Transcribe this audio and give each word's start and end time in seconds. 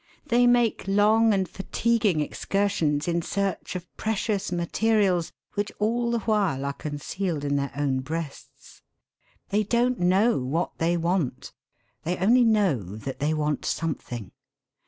They 0.25 0.47
make 0.47 0.87
long 0.87 1.31
and 1.31 1.47
fatiguing 1.47 2.21
excursions 2.21 3.07
in 3.07 3.21
search 3.21 3.75
of 3.75 3.87
precious 3.97 4.51
materials 4.51 5.31
which 5.53 5.71
all 5.77 6.09
the 6.09 6.21
while 6.21 6.65
are 6.65 6.73
concealed 6.73 7.43
in 7.43 7.55
their 7.55 7.71
own 7.77 7.99
breasts. 7.99 8.81
They 9.49 9.61
don't 9.63 9.99
know 9.99 10.39
what 10.39 10.75
they 10.79 10.97
want; 10.97 11.53
they 12.01 12.17
only 12.17 12.43
know 12.45 12.79
that 12.95 13.19
they 13.19 13.35
want 13.35 13.63
something. 13.63 14.31